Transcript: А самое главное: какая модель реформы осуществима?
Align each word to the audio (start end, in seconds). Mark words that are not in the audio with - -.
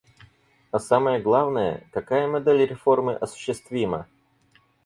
А 0.71 0.79
самое 0.79 1.21
главное: 1.21 1.87
какая 1.91 2.25
модель 2.27 2.65
реформы 2.71 3.13
осуществима? 3.13 4.07